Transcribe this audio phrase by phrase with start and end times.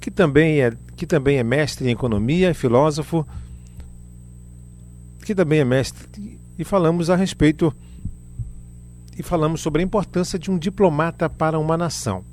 [0.00, 3.26] que também é, que também é mestre em economia, filósofo,
[5.24, 7.74] que também é mestre, e falamos a respeito
[9.18, 12.24] e falamos sobre a importância de um diplomata para uma nação.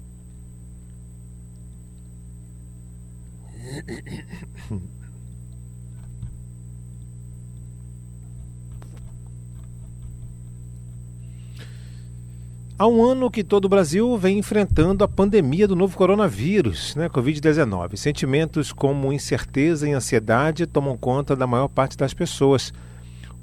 [12.77, 17.07] Há um ano que todo o Brasil vem enfrentando a pandemia do novo coronavírus, né,
[17.07, 17.95] Covid-19.
[17.95, 22.73] Sentimentos como incerteza e ansiedade tomam conta da maior parte das pessoas.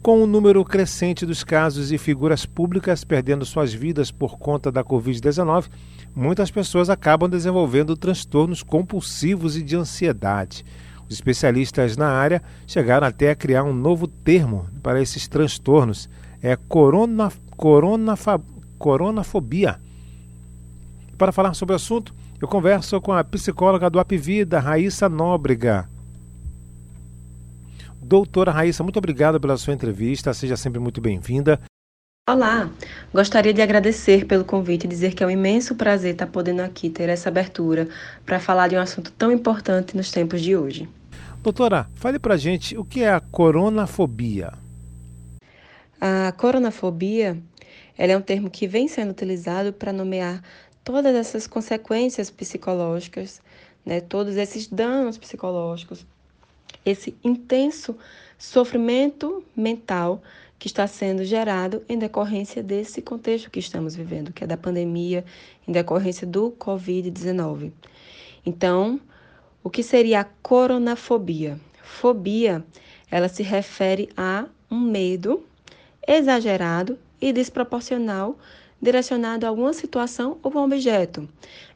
[0.02, 4.70] Com o um número crescente dos casos e figuras públicas perdendo suas vidas por conta
[4.70, 5.70] da Covid-19,
[6.14, 10.62] muitas pessoas acabam desenvolvendo transtornos compulsivos e de ansiedade.
[11.08, 16.06] Os especialistas na área chegaram até a criar um novo termo para esses transtornos.
[16.42, 18.14] É corona, corona,
[18.82, 19.78] coronafobia.
[21.16, 25.88] Para falar sobre o assunto, eu converso com a psicóloga do Apvida, Raíssa Nóbrega.
[28.02, 31.60] Doutora Raíssa, muito obrigado pela sua entrevista, seja sempre muito bem-vinda.
[32.28, 32.68] Olá,
[33.14, 36.90] gostaria de agradecer pelo convite e dizer que é um imenso prazer estar podendo aqui
[36.90, 37.88] ter essa abertura
[38.26, 40.88] para falar de um assunto tão importante nos tempos de hoje.
[41.40, 44.52] Doutora, fale para gente o que é a coronafobia.
[46.00, 47.38] A coronafobia
[48.02, 50.42] ela é um termo que vem sendo utilizado para nomear
[50.82, 53.40] todas essas consequências psicológicas,
[53.86, 56.04] né, todos esses danos psicológicos,
[56.84, 57.96] esse intenso
[58.36, 60.20] sofrimento mental
[60.58, 65.24] que está sendo gerado em decorrência desse contexto que estamos vivendo, que é da pandemia,
[65.68, 67.70] em decorrência do Covid-19.
[68.44, 69.00] Então,
[69.62, 71.56] o que seria a coronafobia?
[71.84, 72.64] Fobia,
[73.08, 75.46] ela se refere a um medo
[76.04, 78.36] exagerado e desproporcional
[78.80, 81.28] direcionado a alguma situação ou um objeto.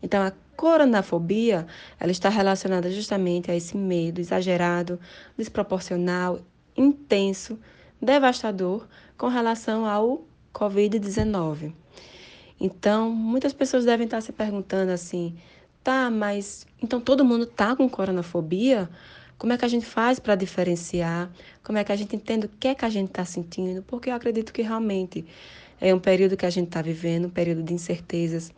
[0.02, 1.66] Então, a coronafobia,
[2.00, 4.98] ela está relacionada justamente a esse medo exagerado,
[5.38, 6.40] desproporcional,
[6.76, 7.58] intenso,
[8.02, 11.72] devastador com relação ao COVID-19.
[12.58, 15.36] Então, muitas pessoas devem estar se perguntando assim:
[15.84, 18.90] tá, mas então todo mundo está com coronafobia?
[19.38, 21.30] Como é que a gente faz para diferenciar?
[21.62, 23.82] Como é que a gente entende o que é que a gente está sentindo?
[23.82, 25.26] Porque eu acredito que realmente
[25.78, 28.50] é um período que a gente está vivendo, um período de incertezas,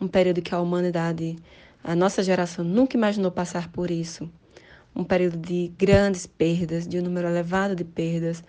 [0.00, 1.36] um período que a humanidade,
[1.84, 4.30] a nossa geração nunca imaginou passar por isso.
[4.96, 8.42] Um período de grandes perdas, de um número elevado de perdas,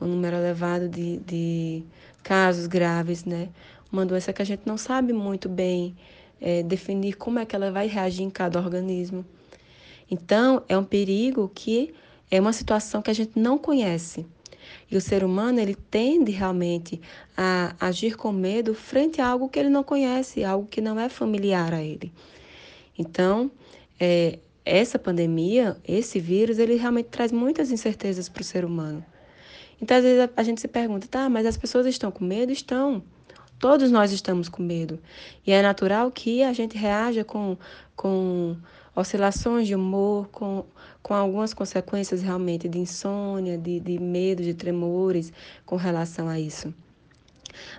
[0.00, 1.84] um número elevado de, de
[2.22, 3.48] casos graves, né?
[3.90, 5.96] Uma doença que a gente não sabe muito bem
[6.40, 9.24] é, definir como é que ela vai reagir em cada organismo.
[10.10, 11.94] Então, é um perigo que
[12.30, 14.26] é uma situação que a gente não conhece.
[14.90, 17.00] E o ser humano, ele tende realmente
[17.36, 21.08] a agir com medo frente a algo que ele não conhece, algo que não é
[21.08, 22.12] familiar a ele.
[22.98, 23.50] Então,
[24.00, 29.04] é, essa pandemia, esse vírus, ele realmente traz muitas incertezas para o ser humano.
[29.80, 32.50] Então, às vezes, a, gente se pergunta, tá, mas as pessoas estão com medo?
[32.50, 33.02] Estão.
[33.58, 34.98] Todos nós estamos com medo.
[35.46, 37.56] E é natural que a gente reaja com,
[37.94, 38.56] com
[38.98, 40.64] oscilações de humor, com,
[41.02, 45.32] com algumas consequências realmente de insônia, de, de medo, de tremores
[45.64, 46.74] com relação a isso.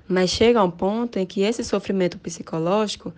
[0.07, 3.13] Mas chega a um ponto em que esse sofrimento psicológico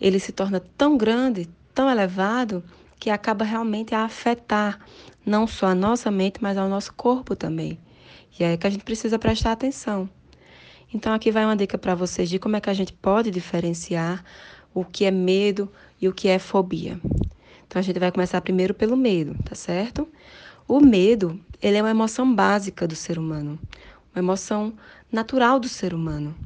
[0.00, 2.62] ele se torna tão grande, tão elevado,
[2.98, 4.78] que acaba realmente a afetar
[5.26, 7.78] não só a nossa mente, mas ao nosso corpo também.
[8.38, 10.08] E é que a gente precisa prestar atenção.
[10.92, 14.24] Então aqui vai uma dica para vocês de como é que a gente pode diferenciar
[14.72, 17.00] o que é medo e o que é fobia.
[17.74, 20.06] Então a gente vai começar primeiro pelo medo, tá certo?
[20.68, 23.58] O medo, ele é uma emoção básica do ser humano,
[24.14, 24.74] uma emoção
[25.10, 26.36] natural do ser humano.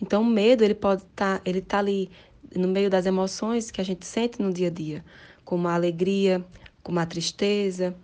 [0.00, 2.10] Então o medo, ele pode estar, tá, ele tá ali
[2.56, 5.04] no meio das emoções que a gente sente no dia a dia,
[5.44, 6.42] como a alegria,
[6.82, 7.94] como a tristeza,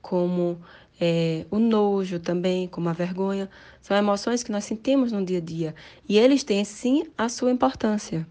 [0.00, 0.58] como
[0.98, 3.50] é, o nojo também, como a vergonha.
[3.82, 5.74] São emoções que nós sentimos no dia a dia.
[6.08, 8.26] E eles têm, sim, a sua importância.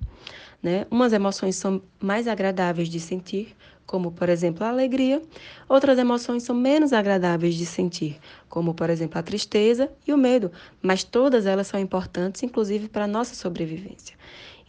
[0.62, 0.88] Né?
[0.90, 3.56] Umas emoções são mais agradáveis de sentir,
[3.92, 5.22] como por exemplo a alegria,
[5.68, 8.18] outras emoções são menos agradáveis de sentir,
[8.48, 10.50] como por exemplo a tristeza e o medo,
[10.82, 14.16] mas todas elas são importantes, inclusive para a nossa sobrevivência.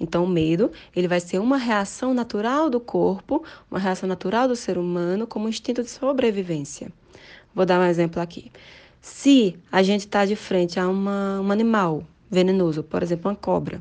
[0.00, 4.56] Então, o medo, ele vai ser uma reação natural do corpo, uma reação natural do
[4.56, 6.90] ser humano, como instinto de sobrevivência.
[7.54, 8.50] Vou dar um exemplo aqui.
[9.00, 13.80] Se a gente está de frente a uma, um animal venenoso, por exemplo, uma cobra,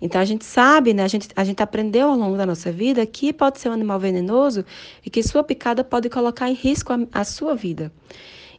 [0.00, 1.04] então a gente sabe, né?
[1.04, 3.98] A gente, a gente aprendeu ao longo da nossa vida que pode ser um animal
[4.00, 4.64] venenoso
[5.04, 7.92] e que sua picada pode colocar em risco a, a sua vida.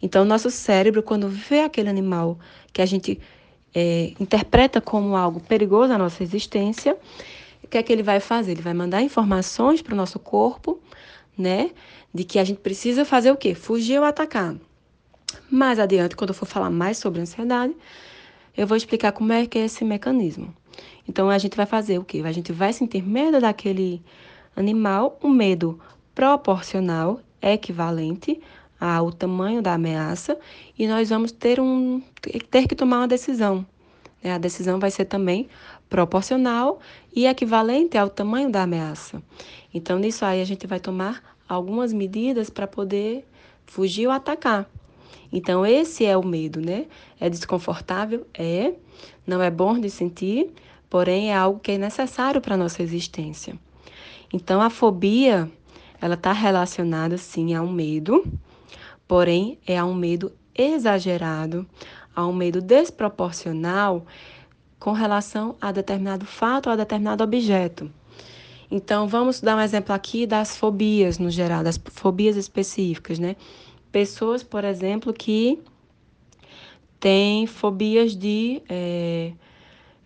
[0.01, 2.37] Então, nosso cérebro, quando vê aquele animal
[2.71, 3.19] que a gente
[3.73, 6.97] é, interpreta como algo perigoso à nossa existência,
[7.63, 8.51] o que é que ele vai fazer?
[8.51, 10.79] Ele vai mandar informações para o nosso corpo
[11.37, 11.71] né?
[12.13, 13.55] De que a gente precisa fazer o quê?
[13.55, 14.55] Fugir ou atacar.
[15.49, 17.75] Mais adiante, quando eu for falar mais sobre ansiedade,
[18.55, 20.53] eu vou explicar como é que é esse mecanismo.
[21.07, 22.21] Então a gente vai fazer o quê?
[22.25, 24.01] A gente vai sentir medo daquele
[24.55, 25.79] animal, um medo
[26.13, 28.39] proporcional, equivalente
[28.79, 30.37] ao tamanho da ameaça,
[30.77, 32.01] e nós vamos ter, um,
[32.49, 33.65] ter que tomar uma decisão.
[34.21, 34.33] Né?
[34.33, 35.47] A decisão vai ser também
[35.89, 36.79] proporcional
[37.15, 39.21] e equivalente ao tamanho da ameaça.
[39.73, 43.25] Então, nisso aí, a gente vai tomar algumas medidas para poder
[43.65, 44.67] fugir ou atacar.
[45.35, 46.85] Então, esse é o medo, né?
[47.19, 48.27] É desconfortável?
[48.35, 48.75] É.
[49.25, 50.51] Não é bom de sentir,
[50.87, 53.57] porém é algo que é necessário para a nossa existência.
[54.31, 55.51] Então, a fobia,
[55.99, 58.23] ela está relacionada, sim, a um medo,
[59.07, 61.67] porém é a um medo exagerado,
[62.15, 64.05] a um medo desproporcional
[64.79, 67.89] com relação a determinado fato ou a determinado objeto.
[68.69, 73.35] Então, vamos dar um exemplo aqui das fobias no geral, das fobias específicas, né?
[73.93, 75.57] Pessoas, por exemplo, que
[76.99, 79.31] têm fobias de é,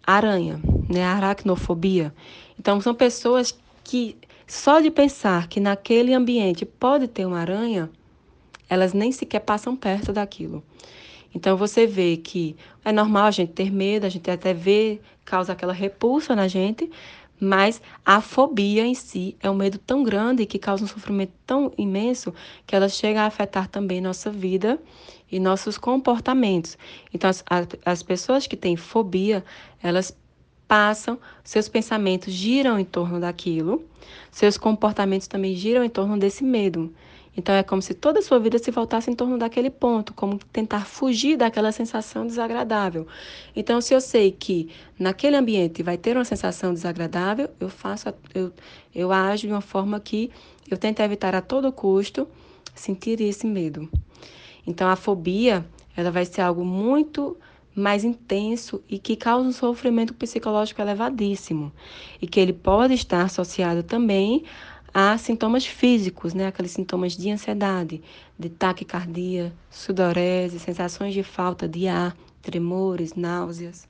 [0.06, 1.04] aranha, né?
[1.04, 2.13] Aracnofobia.
[2.60, 7.89] Então, são pessoas que só de pensar que naquele ambiente pode ter uma aranha,
[8.69, 10.63] elas nem sequer passam perto daquilo.
[11.33, 15.54] Então você vê que é normal a gente ter medo, a gente até vê, causa
[15.54, 16.90] aquela repulsa na gente,
[17.39, 21.72] mas a fobia em si é um medo tão grande que causa um sofrimento tão
[21.78, 22.34] imenso
[22.66, 24.80] que ela chega a afetar também nossa vida
[25.31, 26.78] e nossos comportamentos.
[27.13, 27.44] Então, as,
[27.86, 29.44] as pessoas que têm fobia,
[29.81, 30.16] elas
[30.68, 33.86] passam, seus pensamentos giram em torno daquilo,
[34.31, 36.94] seus comportamentos também giram em torno desse medo.
[37.38, 40.39] Então é como se toda a sua vida se voltasse em torno daquele ponto, como
[40.51, 43.06] tentar fugir daquela sensação desagradável.
[43.56, 48.51] Então, se eu sei que naquele ambiente vai ter uma sensação desagradável, eu faço, eu,
[48.94, 50.31] eu ajo de uma forma que
[50.69, 52.28] eu tento evitar a todo custo
[52.74, 53.88] sentir esse medo.
[54.66, 55.63] Então, a fobia,
[55.95, 57.38] ela vai ser algo muito
[57.75, 61.72] mais intenso e que causa um sofrimento psicológico elevadíssimo
[62.19, 64.44] e que ele pode estar associado também
[65.00, 66.48] a sintomas físicos, né?
[66.48, 68.02] Aqueles sintomas de ansiedade,
[68.38, 73.88] de taquicardia, sudorese, sensações de falta de ar, tremores, náuseas.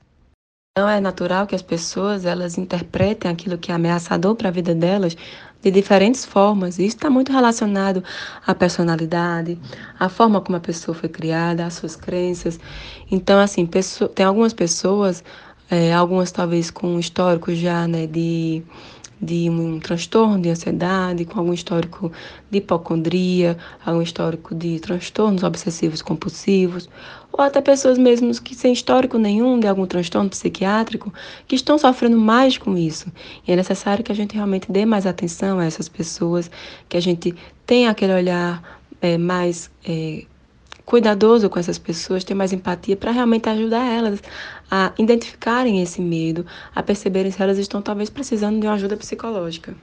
[0.77, 4.75] Então é natural que as pessoas elas interpretem aquilo que é ameaçador para a vida
[4.75, 5.15] delas
[5.61, 6.77] de diferentes formas.
[6.77, 8.03] Isso está muito relacionado
[8.45, 9.57] à personalidade,
[9.97, 12.59] à forma como a pessoa foi criada, às suas crenças.
[13.09, 13.65] Então, assim,
[14.13, 15.23] tem algumas pessoas,
[15.71, 18.61] é, algumas talvez com histórico já né, de
[19.21, 22.11] de um transtorno de ansiedade, com algum histórico
[22.49, 26.89] de hipocondria, algum histórico de transtornos obsessivos compulsivos,
[27.31, 31.13] ou até pessoas mesmo que sem histórico nenhum de algum transtorno psiquiátrico,
[31.47, 33.11] que estão sofrendo mais com isso.
[33.47, 36.49] E é necessário que a gente realmente dê mais atenção a essas pessoas,
[36.87, 37.35] que a gente
[37.65, 40.25] tenha aquele olhar é, mais é,
[40.87, 44.21] cuidadoso com essas pessoas, ter mais empatia para realmente ajudar elas
[44.69, 49.75] a identificarem esse medo, a perceberem se elas estão talvez precisando de uma ajuda psicológica.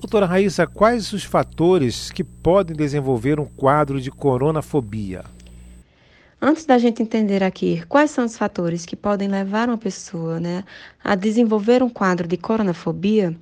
[0.00, 5.24] Doutora Raíssa, quais os fatores que podem desenvolver um quadro de coronafobia?
[6.40, 10.64] Antes da gente entender aqui quais são os fatores que podem levar uma pessoa né,
[11.04, 13.36] a desenvolver um quadro de coronafobia,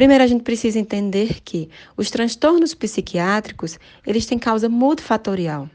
[0.00, 5.68] Primeiro, a gente precisa entender que os transtornos psiquiátricos, eles têm causa multifatorial.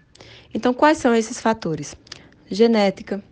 [0.51, 1.96] Então, quais são esses fatores?
[2.50, 3.24] Genética,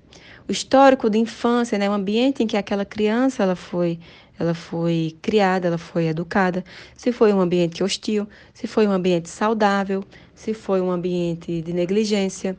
[0.48, 4.00] o histórico de infância, né, o ambiente em que aquela criança ela foi,
[4.40, 6.64] ela foi criada, ela foi educada,
[6.96, 10.04] se foi um ambiente hostil, se foi um ambiente saudável,
[10.34, 12.58] se foi um ambiente de negligência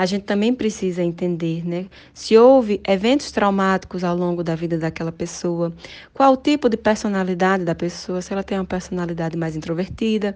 [0.00, 1.84] a gente também precisa entender, né?
[2.14, 5.70] Se houve eventos traumáticos ao longo da vida daquela pessoa,
[6.14, 10.34] qual o tipo de personalidade da pessoa, se ela tem uma personalidade mais introvertida,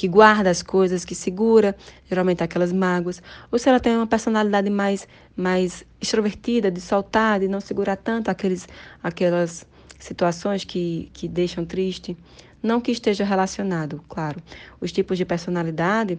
[0.00, 1.76] que guarda as coisas, que segura
[2.08, 7.46] geralmente aquelas mágoas, ou se ela tem uma personalidade mais, mais extrovertida, de soltar, de
[7.46, 8.66] não segurar tanto aqueles,
[9.02, 9.66] aquelas
[9.98, 12.16] situações que, que deixam triste.
[12.62, 14.42] Não que esteja relacionado, claro,
[14.80, 16.18] os tipos de personalidade,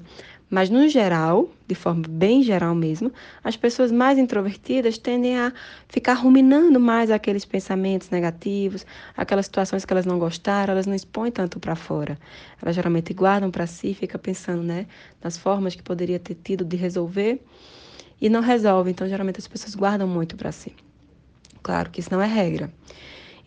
[0.51, 3.09] mas, no geral, de forma bem geral mesmo,
[3.41, 5.53] as pessoas mais introvertidas tendem a
[5.87, 11.31] ficar ruminando mais aqueles pensamentos negativos, aquelas situações que elas não gostaram, elas não expõem
[11.31, 12.19] tanto para fora.
[12.61, 14.87] Elas geralmente guardam para si, fica pensando né,
[15.23, 17.41] nas formas que poderia ter tido de resolver
[18.19, 18.91] e não resolve.
[18.91, 20.73] Então, geralmente as pessoas guardam muito para si.
[21.63, 22.69] Claro que isso não é regra.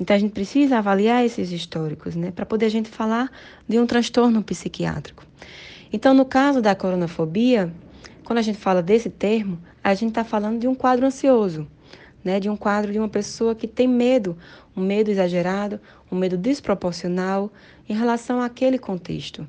[0.00, 3.30] Então, a gente precisa avaliar esses históricos, né, para poder a gente falar
[3.68, 5.22] de um transtorno psiquiátrico.
[5.94, 7.72] Então, no caso da coronafobia,
[8.24, 11.68] quando a gente fala desse termo, a gente está falando de um quadro ansioso,
[12.24, 14.36] né, de um quadro de uma pessoa que tem medo,
[14.76, 17.48] um medo exagerado, um medo desproporcional
[17.88, 19.48] em relação àquele contexto.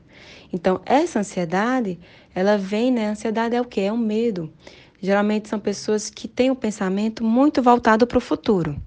[0.53, 1.97] Então, essa ansiedade,
[2.35, 3.07] ela vem, né?
[3.07, 3.81] A ansiedade é o que?
[3.81, 4.53] É um medo.
[5.01, 8.79] Geralmente são pessoas que têm um pensamento muito voltado para o futuro.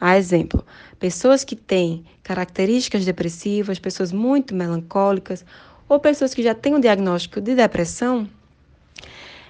[0.00, 0.64] A exemplo,
[1.00, 5.44] pessoas que têm características depressivas, pessoas muito melancólicas,
[5.88, 8.28] ou pessoas que já têm um diagnóstico de depressão,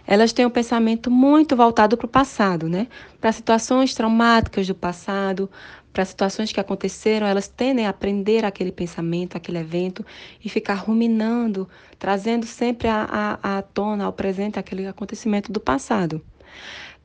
[0.07, 2.87] elas têm um pensamento muito voltado para o passado, né?
[3.21, 5.51] Para situações traumáticas do passado,
[5.93, 10.05] para situações que aconteceram, elas tendem a aprender aquele pensamento, aquele evento
[10.45, 16.23] e ficar ruminando, trazendo sempre à tona, ao presente, aquele acontecimento do passado.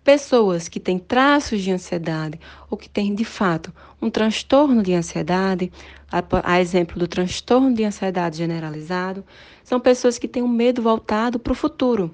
[0.04, 2.40] Pessoas que têm traços de ansiedade
[2.72, 5.72] ou que têm, de fato, um transtorno de ansiedade,
[6.12, 9.24] a, a, exemplo do transtorno de ansiedade generalizado,
[9.64, 12.12] são pessoas que têm um medo voltado para o futuro.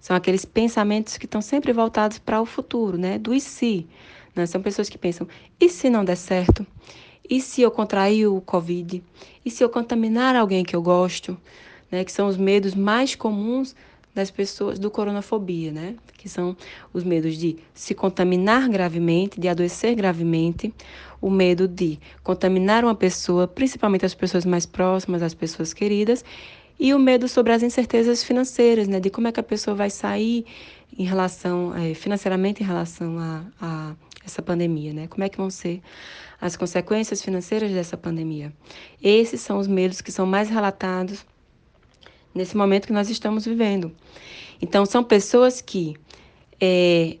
[0.00, 3.18] São aqueles pensamentos que estão sempre voltados para o futuro, né?
[3.18, 3.86] Do e se.
[4.34, 4.44] Né?
[4.44, 5.28] São pessoas que pensam:
[5.60, 6.66] e se não der certo?
[7.30, 9.00] E se eu contrair o Covid?
[9.44, 11.38] E se eu contaminar alguém que eu gosto?
[11.88, 12.04] Né?
[12.04, 13.76] Que são os medos mais comuns
[14.14, 15.94] das pessoas do coronafobia, né?
[16.16, 16.56] Que são
[16.92, 20.72] os medos de se contaminar gravemente, de adoecer gravemente,
[21.20, 26.24] o medo de contaminar uma pessoa, principalmente as pessoas mais próximas, as pessoas queridas,
[26.78, 29.00] e o medo sobre as incertezas financeiras, né?
[29.00, 30.44] De como é que a pessoa vai sair
[30.96, 35.06] em relação, é, financeiramente em relação a, a essa pandemia, né?
[35.08, 35.80] Como é que vão ser
[36.40, 38.52] as consequências financeiras dessa pandemia?
[39.02, 41.24] Esses são os medos que são mais relatados
[42.34, 43.92] nesse momento que nós estamos vivendo.
[44.60, 45.96] Então, são pessoas que,
[46.60, 47.18] é,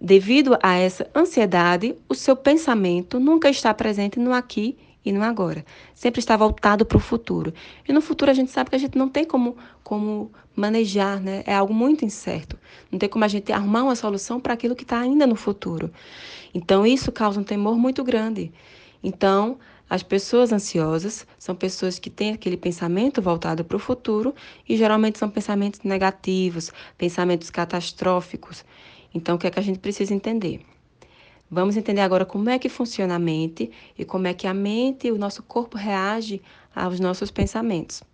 [0.00, 5.64] devido a essa ansiedade, o seu pensamento nunca está presente no aqui e no agora.
[5.94, 7.52] Sempre está voltado para o futuro.
[7.88, 11.42] E no futuro a gente sabe que a gente não tem como, como manejar, né?
[11.46, 12.58] É algo muito incerto.
[12.90, 15.90] Não tem como a gente arrumar uma solução para aquilo que está ainda no futuro.
[16.54, 18.52] Então, isso causa um temor muito grande.
[19.02, 19.58] Então,
[19.90, 24.32] as pessoas ansiosas são pessoas que têm aquele pensamento voltado para o futuro
[24.68, 28.64] e geralmente são pensamentos negativos, pensamentos catastróficos.
[29.12, 30.64] Então, o que é que a gente precisa entender?
[31.50, 33.68] Vamos entender agora como é que funciona a mente
[33.98, 36.40] e como é que a mente e o nosso corpo reage
[36.72, 38.04] aos nossos pensamentos,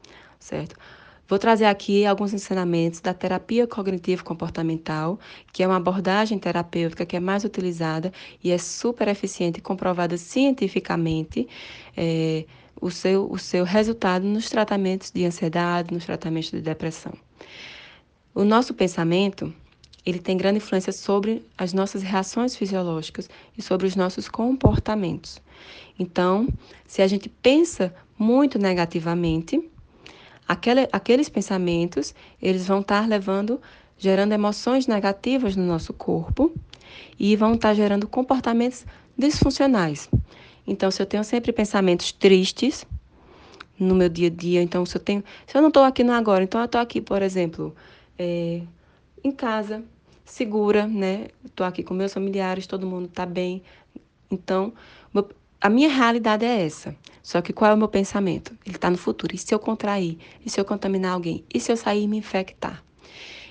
[0.40, 0.74] certo?
[1.28, 5.18] Vou trazer aqui alguns ensinamentos da terapia cognitivo-comportamental,
[5.52, 11.48] que é uma abordagem terapêutica que é mais utilizada e é super eficiente comprovada cientificamente
[11.96, 12.44] é,
[12.80, 17.12] o, seu, o seu resultado nos tratamentos de ansiedade, nos tratamentos de depressão.
[18.32, 19.52] O nosso pensamento
[20.04, 23.28] ele tem grande influência sobre as nossas reações fisiológicas
[23.58, 25.42] e sobre os nossos comportamentos.
[25.98, 26.46] Então,
[26.86, 29.68] se a gente pensa muito negativamente,
[30.46, 33.60] aquele, aqueles pensamentos, eles vão estar levando,
[33.98, 36.52] gerando emoções negativas no nosso corpo
[37.18, 38.84] e vão estar gerando comportamentos
[39.16, 40.08] disfuncionais.
[40.66, 42.86] Então, se eu tenho sempre pensamentos tristes
[43.78, 46.12] no meu dia a dia, então se eu tenho, se eu não estou aqui no
[46.12, 47.74] agora, então eu estou aqui, por exemplo,
[48.18, 48.62] é,
[49.22, 49.84] em casa,
[50.24, 51.28] segura, né?
[51.44, 53.62] Estou aqui com meus familiares, todo mundo está bem.
[54.30, 54.72] Então,
[55.60, 56.94] a minha realidade é essa.
[57.22, 58.56] Só que qual é o meu pensamento?
[58.64, 59.34] Ele está no futuro.
[59.34, 60.18] E se eu contrair?
[60.44, 61.44] E se eu contaminar alguém?
[61.52, 62.84] E se eu sair e me infectar?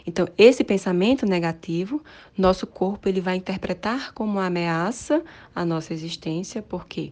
[0.08, 2.02] Então, esse pensamento negativo,
[2.38, 7.12] nosso corpo ele vai interpretar como uma ameaça à nossa existência, porque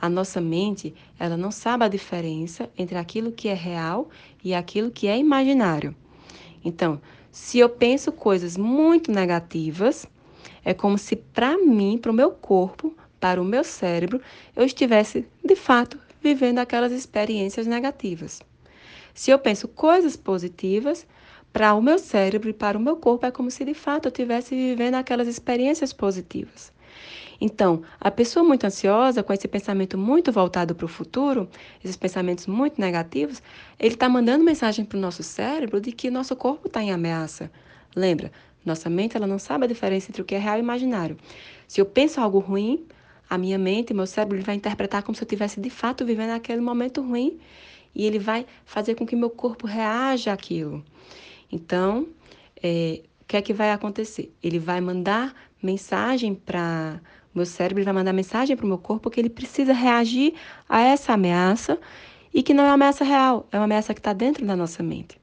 [0.00, 4.08] a nossa mente ela não sabe a diferença entre aquilo que é real
[4.42, 5.94] e aquilo que é imaginário.
[6.64, 7.00] Então,
[7.32, 10.06] se eu penso coisas muito negativas,
[10.64, 14.20] é como se para mim, para o meu corpo, para o meu cérebro,
[14.54, 18.40] eu estivesse, de fato, vivendo aquelas experiências negativas.
[19.14, 21.06] Se eu penso coisas positivas,
[21.52, 24.10] para o meu cérebro e para o meu corpo é como se de fato eu
[24.10, 26.72] estivesse vivendo aquelas experiências positivas.
[27.40, 31.48] Então, a pessoa muito ansiosa, com esse pensamento muito voltado para o futuro,
[31.82, 33.40] esses pensamentos muito negativos,
[33.78, 37.50] ele está mandando mensagem para o nosso cérebro de que nosso corpo está em ameaça.
[37.94, 38.32] Lembra,
[38.64, 41.16] nossa mente ela não sabe a diferença entre o que é real e imaginário.
[41.66, 42.84] Se eu penso algo ruim,
[43.28, 46.30] a minha mente, meu cérebro, ele vai interpretar como se eu estivesse de fato vivendo
[46.30, 47.38] aquele momento ruim
[47.94, 50.84] e ele vai fazer com que meu corpo reaja àquilo.
[51.50, 52.08] Então,
[52.62, 54.32] é, o que é que vai acontecer?
[54.42, 57.00] Ele vai mandar mensagem para
[57.34, 60.34] meu cérebro, ele vai mandar mensagem para o meu corpo que ele precisa reagir
[60.68, 61.78] a essa ameaça
[62.32, 64.82] e que não é uma ameaça real, é uma ameaça que está dentro da nossa
[64.82, 65.18] mente.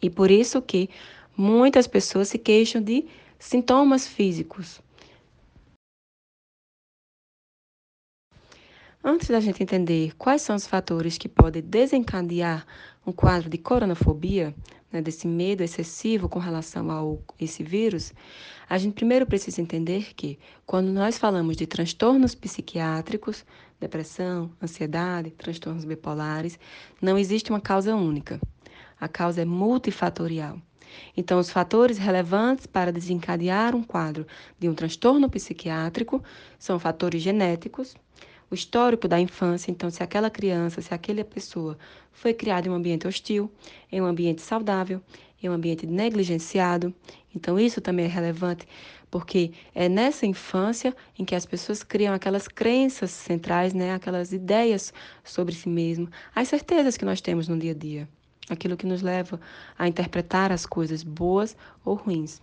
[0.00, 0.90] E por isso que
[1.36, 3.06] muitas pessoas se queixam de
[3.38, 4.80] sintomas físicos.
[9.04, 12.64] Antes da gente entender quais são os fatores que podem desencadear
[13.04, 14.54] um quadro de coronafobia,
[14.92, 17.02] né, desse medo excessivo com relação a
[17.40, 18.12] esse vírus,
[18.68, 23.44] a gente primeiro precisa entender que quando nós falamos de transtornos psiquiátricos,
[23.80, 26.56] depressão, ansiedade, transtornos bipolares,
[27.00, 28.40] não existe uma causa única.
[29.00, 30.62] A causa é multifatorial.
[31.16, 34.26] Então, os fatores relevantes para desencadear um quadro
[34.60, 36.22] de um transtorno psiquiátrico
[36.58, 37.96] são fatores genéticos,
[38.52, 41.78] o histórico da infância, então, se aquela criança, se aquela pessoa
[42.12, 43.50] foi criada em um ambiente hostil,
[43.90, 45.00] em um ambiente saudável,
[45.42, 46.94] em um ambiente negligenciado.
[47.34, 48.68] Então, isso também é relevante,
[49.10, 54.92] porque é nessa infância em que as pessoas criam aquelas crenças centrais, né, aquelas ideias
[55.24, 58.06] sobre si mesmo, as certezas que nós temos no dia a dia,
[58.50, 59.40] aquilo que nos leva
[59.78, 61.56] a interpretar as coisas boas
[61.86, 62.42] ou ruins.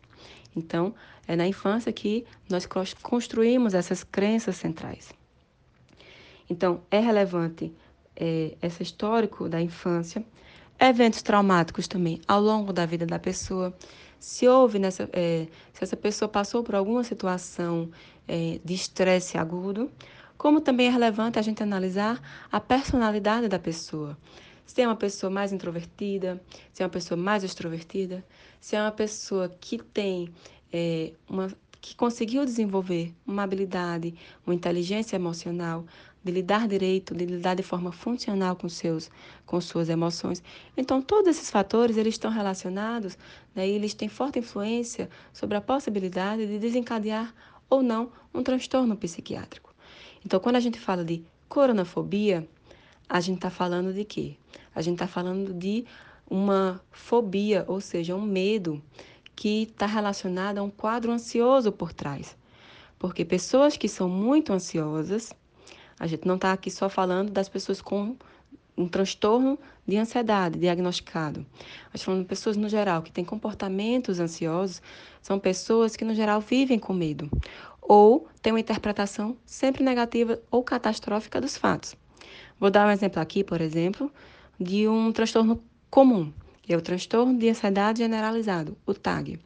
[0.55, 0.95] Então,
[1.27, 2.67] é na infância que nós
[3.03, 5.18] construímos essas crenças centrais.
[6.49, 7.71] Então, é relevante
[8.15, 10.23] é, esse histórico da infância,
[10.79, 13.73] eventos traumáticos também ao longo da vida da pessoa.
[14.19, 17.89] Se houve nessa, é, se essa pessoa passou por alguma situação
[18.27, 19.89] é, de estresse agudo,
[20.37, 24.17] como também é relevante a gente analisar a personalidade da pessoa.
[24.65, 26.41] Se é uma pessoa mais introvertida,
[26.71, 28.23] se é uma pessoa mais extrovertida,
[28.59, 30.29] se é uma pessoa que tem
[30.71, 31.49] é, uma
[31.81, 34.13] que conseguiu desenvolver uma habilidade,
[34.45, 35.85] uma inteligência emocional,
[36.29, 39.09] de lidar direito, de lidar de forma funcional com seus,
[39.45, 40.43] com suas emoções.
[40.77, 43.17] Então, todos esses fatores eles estão relacionados,
[43.55, 47.33] né, e eles têm forte influência sobre a possibilidade de desencadear
[47.69, 49.73] ou não um transtorno psiquiátrico.
[50.23, 52.47] Então, quando a gente fala de coronafobia,
[53.07, 54.35] a gente está falando de quê?
[54.75, 55.83] A gente está falando de
[56.29, 58.81] uma fobia, ou seja, um medo
[59.35, 62.37] que está relacionado a um quadro ansioso por trás.
[62.99, 65.33] Porque pessoas que são muito ansiosas,
[65.99, 68.15] a gente não está aqui só falando das pessoas com
[68.77, 71.45] um transtorno de ansiedade diagnosticado.
[71.93, 74.81] Nós falando de pessoas no geral que têm comportamentos ansiosos,
[75.21, 77.29] são pessoas que no geral vivem com medo
[77.81, 81.95] ou têm uma interpretação sempre negativa ou catastrófica dos fatos.
[82.59, 84.11] Vou dar um exemplo aqui, por exemplo,
[84.59, 86.31] de um transtorno comum,
[86.69, 89.39] é o transtorno de ansiedade generalizado, o TAG.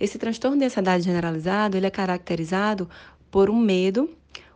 [0.00, 2.88] Esse transtorno de ansiedade generalizado, ele é caracterizado
[3.30, 4.10] por um medo,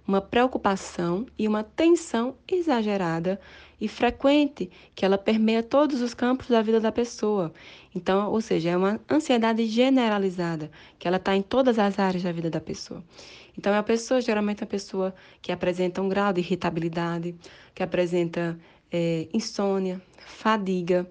[0.07, 3.41] uma preocupação e uma tensão exagerada
[3.81, 7.53] e frequente que ela permeia todos os campos da vida da pessoa.
[7.95, 12.33] Então, ou seja, é uma ansiedade generalizada, que ela está em todas as áreas da
[12.33, 13.03] vida da pessoa.
[13.57, 17.35] Então, é a pessoa, geralmente, a pessoa que apresenta um grau de irritabilidade,
[17.75, 18.59] que apresenta
[18.93, 21.11] é, insônia, fadiga.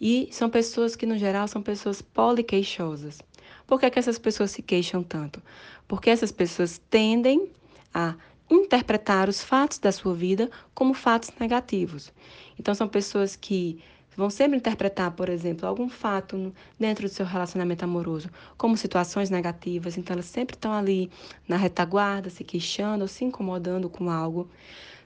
[0.00, 3.20] E são pessoas que, no geral, são pessoas poliqueixosas.
[3.66, 5.42] Por que, que essas pessoas se queixam tanto?
[5.88, 7.50] Porque essas pessoas tendem
[7.96, 8.14] a
[8.50, 12.12] interpretar os fatos da sua vida como fatos negativos.
[12.58, 13.82] Então, são pessoas que
[14.14, 18.28] vão sempre interpretar, por exemplo, algum fato dentro do seu relacionamento amoroso
[18.58, 19.96] como situações negativas.
[19.96, 21.10] Então, elas sempre estão ali
[21.48, 24.50] na retaguarda, se queixando ou se incomodando com algo.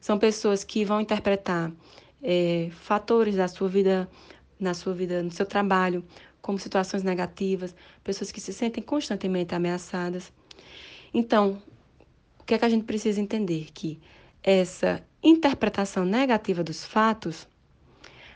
[0.00, 1.70] São pessoas que vão interpretar
[2.20, 4.11] é, fatores da sua vida
[4.59, 6.05] na sua vida, no seu trabalho,
[6.42, 7.74] como situações negativas,
[8.05, 10.31] pessoas que se sentem constantemente ameaçadas.
[11.14, 11.62] Então,
[12.40, 13.68] o que é que a gente precisa entender?
[13.72, 13.98] Que
[14.42, 17.46] essa interpretação negativa dos fatos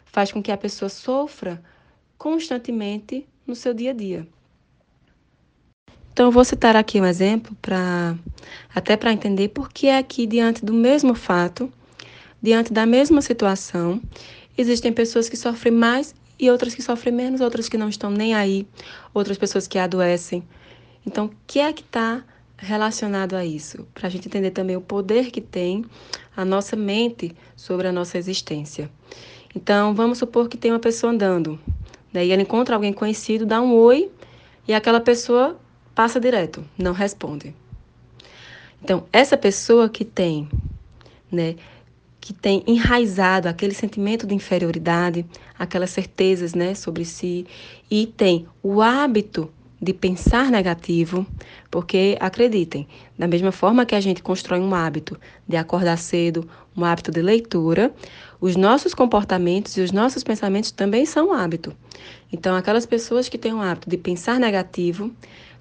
[0.04, 1.62] faz com que a pessoa sofra
[2.16, 4.28] constantemente no seu dia a dia.
[6.12, 8.16] Então, eu vou citar aqui um exemplo para
[8.72, 11.72] até para entender por que é que diante do mesmo fato,
[12.40, 14.00] diante da mesma situação,
[14.56, 18.34] Existem pessoas que sofrem mais e outras que sofrem menos, outras que não estão nem
[18.34, 18.66] aí,
[19.12, 20.44] outras pessoas que adoecem.
[21.04, 22.22] Então, o que é que está
[22.64, 23.86] relacionado a isso?
[23.94, 25.84] Para a gente entender também o poder que tem
[26.36, 28.90] a nossa mente sobre a nossa existência.
[29.54, 31.60] Então, vamos supor que tem uma pessoa andando,
[32.12, 34.10] daí ela encontra alguém conhecido, dá um oi
[34.66, 35.58] e aquela pessoa
[35.94, 37.54] passa direto, não responde.
[38.82, 40.48] Então, essa pessoa que tem,
[41.30, 41.54] né,
[42.20, 45.24] que tem enraizado aquele sentimento de inferioridade,
[45.58, 47.46] aquelas certezas né, sobre si,
[47.90, 49.52] e tem o hábito
[49.84, 51.26] de pensar negativo,
[51.70, 56.84] porque acreditem, da mesma forma que a gente constrói um hábito de acordar cedo, um
[56.84, 57.92] hábito de leitura,
[58.40, 61.76] os nossos comportamentos e os nossos pensamentos também são um hábito.
[62.32, 65.12] Então, aquelas pessoas que têm o hábito de pensar negativo,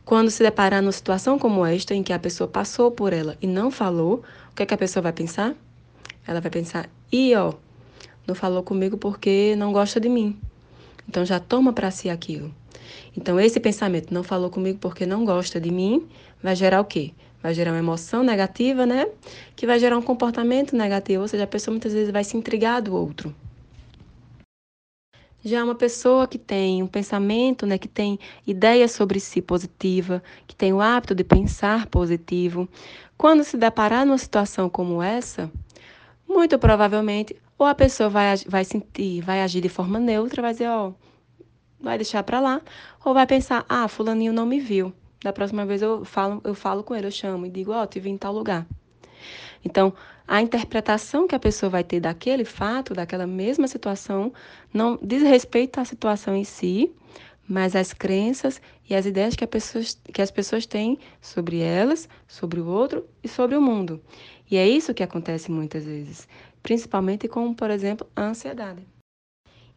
[0.06, 3.48] quando se deparar numa situação como esta, em que a pessoa passou por ela e
[3.48, 5.56] não falou, o que, é que a pessoa vai pensar?
[6.26, 7.54] Ela vai pensar: e ó,
[8.26, 10.38] não falou comigo porque não gosta de mim.
[11.08, 12.54] Então já toma para si aquilo.
[13.16, 16.08] Então esse pensamento não falou comigo porque não gosta de mim
[16.44, 17.14] vai gerar o quê?
[17.42, 19.08] Vai gerar uma emoção negativa, né?
[19.56, 22.82] Que vai gerar um comportamento negativo, ou seja, a pessoa muitas vezes vai se intrigar
[22.82, 23.34] do outro.
[25.46, 30.56] Já uma pessoa que tem um pensamento, né, que tem ideias sobre si positiva, que
[30.56, 32.68] tem o hábito de pensar positivo,
[33.18, 35.52] quando se deparar numa situação como essa,
[36.26, 40.70] muito provavelmente ou a pessoa vai, vai sentir, vai agir de forma neutra, vai dizer,
[40.70, 40.94] ó,
[41.84, 42.62] vai deixar para lá,
[43.04, 44.94] ou vai pensar, ah, fulaninho não me viu.
[45.22, 47.88] Da próxima vez eu falo, eu falo com ele, eu chamo e digo, ó, oh,
[47.88, 48.66] te vi em tal lugar.
[49.64, 49.94] Então,
[50.28, 54.34] a interpretação que a pessoa vai ter daquele fato, daquela mesma situação,
[54.74, 56.92] não diz respeito à situação em si,
[57.48, 62.60] mas às crenças e às ideias que, pessoa, que as pessoas têm sobre elas, sobre
[62.60, 64.02] o outro e sobre o mundo.
[64.50, 66.28] E é isso que acontece muitas vezes,
[66.62, 68.93] principalmente com, por exemplo, a ansiedade.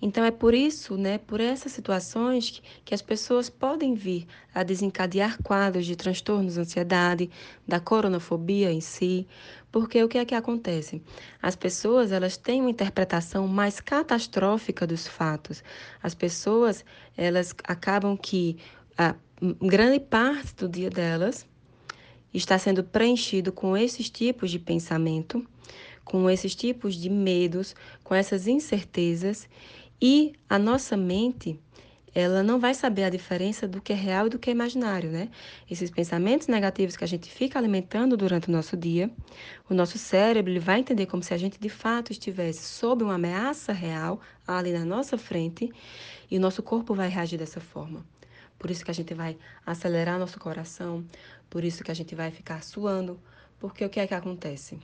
[0.00, 4.62] Então é por isso, né, por essas situações que, que as pessoas podem vir a
[4.62, 7.30] desencadear quadros de transtornos, ansiedade,
[7.66, 9.26] da coronafobia em si,
[9.72, 11.02] porque o que é que acontece?
[11.40, 15.64] As pessoas, elas têm uma interpretação mais catastrófica dos fatos.
[16.02, 16.85] As pessoas,
[17.16, 18.59] elas acabam que
[18.98, 19.14] a
[19.62, 21.46] grande parte do dia delas
[22.32, 25.46] está sendo preenchido com esses tipos de pensamento,
[26.04, 29.48] com esses tipos de medos, com essas incertezas
[30.00, 31.59] e a nossa mente,
[32.14, 35.11] ela não vai saber a diferença do que é real e do que é imaginário,
[35.11, 35.28] né?
[35.70, 39.11] Esses pensamentos negativos que a gente fica alimentando durante o nosso dia,
[39.68, 43.16] o nosso cérebro ele vai entender como se a gente de fato estivesse sob uma
[43.16, 45.70] ameaça real ali na nossa frente
[46.30, 48.02] e o nosso corpo vai reagir dessa forma.
[48.59, 51.04] Por isso que a gente vai acelerar nosso coração,
[51.50, 53.20] por isso que a gente vai ficar suando,
[53.59, 54.78] porque o que é que acontece?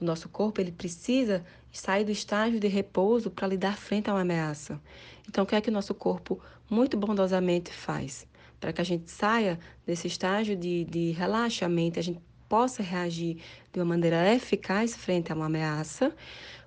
[0.00, 4.22] O nosso corpo ele precisa sair do estágio de repouso para lidar frente a uma
[4.22, 4.80] ameaça.
[5.28, 8.26] Então, o que é que o nosso corpo muito bondosamente faz?
[8.60, 13.38] Para que a gente saia desse estágio de, de relaxamento, a gente possa reagir
[13.72, 16.14] de uma maneira eficaz frente a uma ameaça,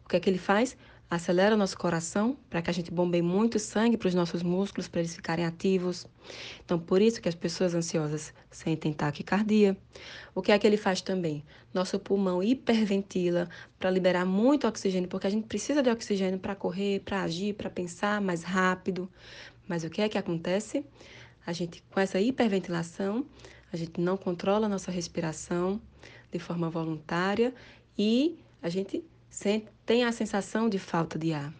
[0.06, 0.78] o que é que ele faz?
[1.12, 4.88] Acelera o nosso coração para que a gente bombeie muito sangue para os nossos músculos,
[4.88, 6.08] para eles ficarem ativos.
[6.63, 9.76] Então, por isso que as pessoas ansiosas sentem taquicardia.
[10.34, 11.43] O que é que ele faz também?
[11.74, 17.02] Nosso pulmão hiperventila para liberar muito oxigênio, porque a gente precisa de oxigênio para correr,
[17.02, 19.10] para agir, para pensar mais rápido.
[19.67, 20.86] Mas o que é que acontece?
[21.45, 23.26] A gente, com essa hiperventilação,
[23.74, 25.82] a gente não controla a nossa respiração
[26.32, 27.54] de forma voluntária
[27.97, 29.04] e a gente
[29.86, 31.54] tem a sensação de falta de ar.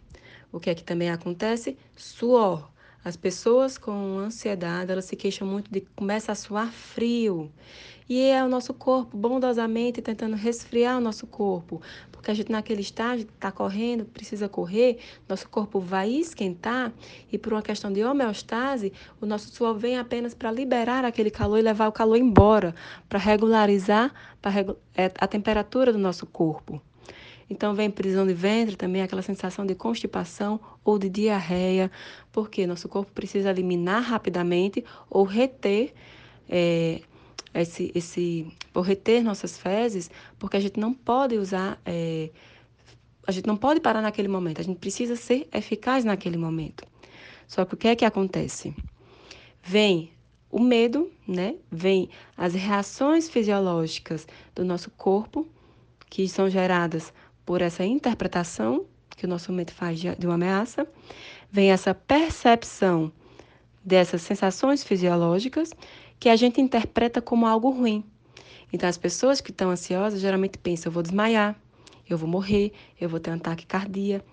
[0.52, 1.78] O que é que também acontece?
[1.96, 2.70] Suor.
[3.04, 7.52] As pessoas com ansiedade, elas se queixam muito de começa a suar frio.
[8.08, 11.82] E é o nosso corpo bondosamente tentando resfriar o nosso corpo.
[12.12, 16.94] Porque a gente naquele estágio está correndo, precisa correr, nosso corpo vai esquentar
[17.32, 21.58] e por uma questão de homeostase, o nosso suor vem apenas para liberar aquele calor
[21.58, 22.76] e levar o calor embora,
[23.10, 24.14] para regularizar
[24.96, 26.80] é, a temperatura do nosso corpo.
[27.52, 31.92] Então vem prisão de ventre também, aquela sensação de constipação ou de diarreia,
[32.32, 35.94] porque nosso corpo precisa eliminar rapidamente ou reter
[36.48, 37.02] é,
[37.54, 40.10] esse, esse, ou reter nossas fezes,
[40.40, 42.30] porque a gente não pode usar, é,
[43.28, 46.86] a gente não pode parar naquele momento, a gente precisa ser eficaz naquele momento.
[47.50, 48.74] Só que o que é que acontece?
[49.62, 50.14] Vem
[50.50, 51.56] o medo, né?
[51.70, 55.46] Vem as reações fisiológicas do nosso corpo,
[56.10, 57.14] que são geradas
[57.46, 60.88] por essa interpretação que o nosso mente faz de, uma ameaça,
[61.52, 63.12] vem essa percepção
[63.84, 65.72] dessas sensações fisiológicas
[66.20, 68.04] que a gente interpreta como algo ruim.
[68.74, 71.56] Então, as pessoas que estão ansiosas geralmente pensam: eu vou desmaiar,
[72.10, 74.26] eu vou morrer, eu vou ter um ataque cardíaco,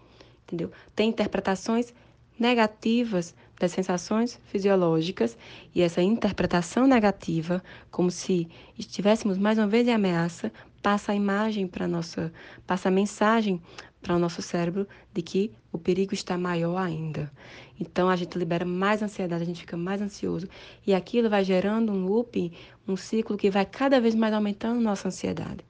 [0.44, 0.70] entendeu?
[0.94, 1.92] Tem interpretações
[2.38, 5.36] negativas das sensações fisiológicas
[5.74, 8.48] e essa interpretação negativa, como se
[8.78, 12.32] estivéssemos mais uma vez em ameaça, passa a imagem para nossa,
[12.66, 13.60] passa a mensagem
[14.00, 17.30] para o nosso cérebro de que o perigo está maior ainda.
[17.78, 20.48] Então a gente libera mais ansiedade, a gente fica mais ansioso
[20.86, 22.52] e aquilo vai gerando um looping,
[22.86, 25.64] um ciclo que vai cada vez mais aumentando nossa ansiedade.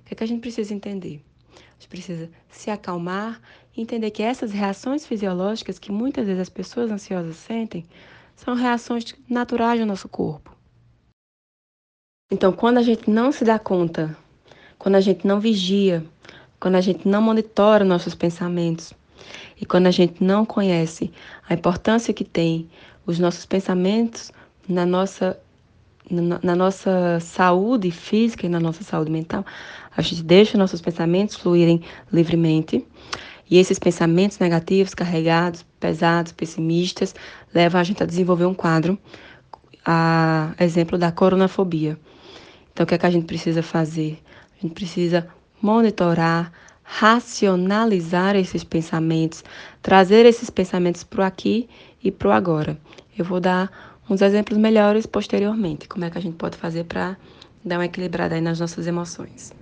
[0.00, 1.22] O que, é que a gente precisa entender?
[1.54, 3.40] A gente precisa se acalmar
[3.80, 7.84] entender que essas reações fisiológicas que muitas vezes as pessoas ansiosas sentem
[8.36, 10.56] são reações naturais do nosso corpo.
[12.30, 14.16] Então, quando a gente não se dá conta
[14.78, 16.04] quando a gente não vigia,
[16.60, 18.94] quando a gente não monitora nossos pensamentos
[19.60, 21.10] e quando a gente não conhece
[21.48, 22.68] a importância que tem
[23.04, 24.30] os nossos pensamentos
[24.68, 25.38] na nossa
[26.10, 29.44] na, nossa saúde física e na nossa saúde mental,
[29.94, 32.82] a gente deixa nossos pensamentos fluírem livremente.
[33.50, 37.14] E esses pensamentos negativos, carregados, pesados, pessimistas,
[37.54, 38.98] levam a gente a desenvolver um quadro,
[39.84, 41.98] a exemplo da coronafobia.
[42.72, 44.18] Então, o que é que a gente precisa fazer?
[44.58, 45.26] A gente precisa
[45.62, 49.42] monitorar, racionalizar esses pensamentos,
[49.82, 51.68] trazer esses pensamentos para o aqui
[52.02, 52.78] e para o agora.
[53.16, 53.70] Eu vou dar
[54.08, 57.16] uns exemplos melhores posteriormente, como é que a gente pode fazer para
[57.64, 59.52] dar uma equilibrada aí nas nossas emoções.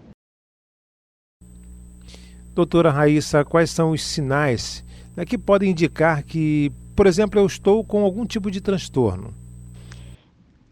[2.57, 4.83] Doutora Raíssa, quais são os sinais
[5.15, 9.35] né, que podem indicar que, por exemplo, eu estou com algum tipo de transtorno?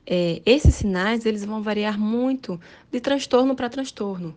[0.07, 2.59] É, esses sinais eles vão variar muito
[2.91, 4.35] de transtorno para transtorno.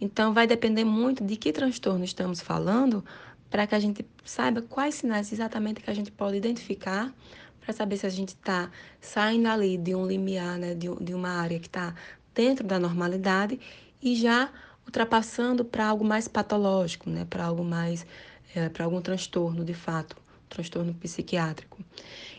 [0.00, 3.04] Então, vai depender muito de que transtorno estamos falando
[3.50, 7.12] para que a gente saiba quais sinais exatamente que a gente pode identificar
[7.60, 11.30] para saber se a gente está saindo ali de um limiar, né, de, de uma
[11.30, 11.92] área que está
[12.32, 13.58] dentro da normalidade
[14.00, 14.48] e já
[14.86, 18.06] ultrapassando para algo mais patológico, né, para algo mais,
[18.54, 20.16] é, para algum transtorno de fato,
[20.48, 21.78] transtorno psiquiátrico.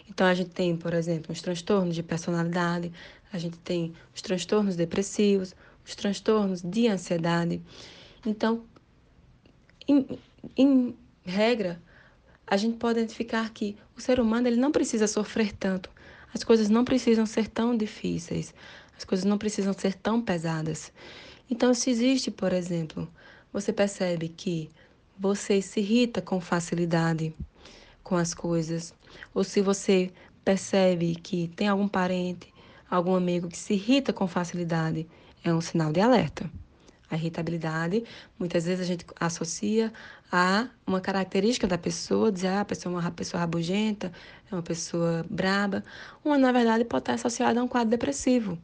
[0.10, 2.92] Então, a gente tem, por exemplo, os transtornos de personalidade,
[3.34, 5.56] a gente tem os transtornos depressivos,
[5.86, 7.62] os transtornos de ansiedade.
[8.26, 8.64] Então,
[9.88, 10.18] em,
[10.56, 11.82] em regra,
[12.48, 15.90] a gente pode identificar que o ser humano ele não precisa sofrer tanto.
[16.34, 18.54] As coisas não precisam ser tão difíceis.
[18.98, 20.92] As coisas não precisam ser tão pesadas.
[21.50, 23.08] Então, se existe, por exemplo,
[23.54, 24.70] você percebe que
[25.18, 27.34] você se irrita com facilidade
[28.04, 28.94] com as coisas,
[29.34, 30.12] ou se você
[30.44, 32.54] percebe que tem algum parente,
[32.90, 35.08] algum amigo que se irrita com facilidade,
[35.44, 36.50] é um sinal de alerta.
[37.10, 38.04] A irritabilidade,
[38.38, 39.94] muitas vezes a gente associa
[40.32, 44.12] a uma característica da pessoa, dizer ah, a pessoa é uma pessoa rabugenta,
[44.52, 45.84] é uma pessoa braba,
[46.24, 48.58] uma na verdade pode estar associada a um quadro depressivo.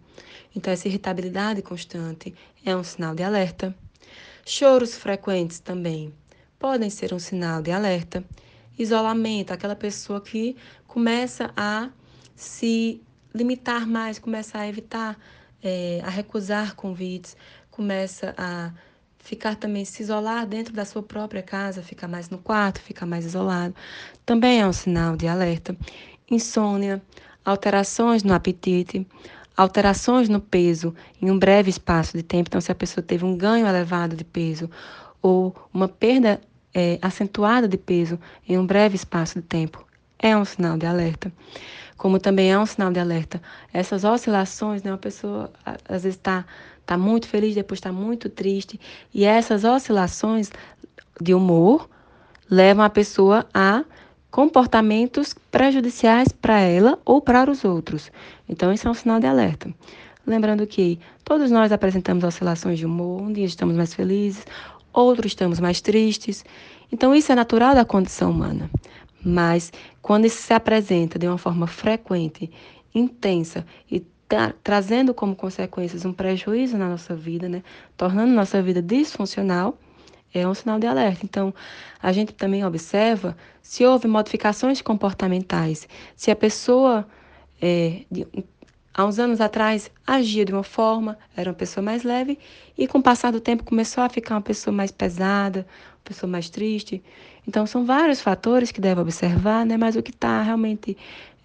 [0.56, 2.34] Então essa irritabilidade constante
[2.66, 3.76] é um sinal de alerta.
[4.46, 6.14] Choros frequentes também
[6.58, 8.24] podem ser um sinal de alerta.
[8.78, 10.56] Isolamento, aquela pessoa que
[10.88, 11.90] começa a
[12.36, 13.02] se
[13.34, 15.18] limitar mais, começa a evitar
[15.64, 17.38] é, a recusar convites,
[17.72, 18.72] começa a
[19.18, 23.26] ficar também, se isolar dentro da sua própria casa, ficar mais no quarto, ficar mais
[23.26, 23.74] isolado,
[24.26, 25.76] também é um sinal de alerta.
[26.30, 27.02] Insônia,
[27.44, 29.08] alterações no apetite,
[29.56, 32.50] alterações no peso em um breve espaço de tempo.
[32.50, 34.70] Então, se a pessoa teve um ganho elevado de peso
[35.22, 36.42] ou uma perda
[36.74, 39.86] é, acentuada de peso em um breve espaço de tempo,
[40.20, 41.32] é um sinal de alerta
[42.02, 43.40] como também é um sinal de alerta.
[43.72, 45.52] Essas oscilações, né, uma pessoa
[45.88, 46.44] às vezes está
[46.86, 48.80] tá muito feliz, depois está muito triste,
[49.13, 50.52] e essas oscilações
[51.20, 51.89] de humor
[52.50, 53.84] levam a pessoa a
[54.30, 58.12] comportamentos prejudiciais para ela ou para os outros.
[58.48, 59.74] Então, isso é um sinal de alerta.
[60.26, 64.46] Lembrando que todos nós apresentamos oscilações de humor, um dia estamos mais felizes,
[64.94, 66.46] outro estamos mais tristes.
[66.91, 68.70] Então, isso é natural da condição humana.
[69.24, 72.50] Mas quando isso se apresenta de uma forma frequente,
[72.94, 77.62] intensa e tra trazendo como consequências um prejuízo na nossa vida, né,
[77.98, 79.78] tornando nossa vida disfuncional,
[80.34, 81.26] é um sinal de alerta.
[81.26, 81.54] Então,
[82.02, 87.06] a gente também observa se houve modificações comportamentais, se a pessoa
[87.62, 88.26] é, de,
[88.94, 92.39] há uns anos atrás agia de uma forma, era uma pessoa mais leve,
[92.78, 96.32] e com o passar do tempo começou a ficar uma pessoa mais pesada, uma pessoa
[96.32, 97.04] mais triste.
[97.46, 99.76] Então, são vários fatores que deve observar, né?
[99.76, 100.98] mas o que está realmente.